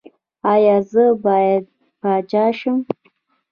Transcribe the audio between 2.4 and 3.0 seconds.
شم؟